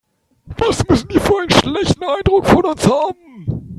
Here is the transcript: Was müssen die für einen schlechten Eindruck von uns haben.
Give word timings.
Was 0.57 0.83
müssen 0.87 1.09
die 1.09 1.19
für 1.19 1.41
einen 1.41 1.51
schlechten 1.51 2.03
Eindruck 2.03 2.47
von 2.47 2.65
uns 2.65 2.87
haben. 2.87 3.69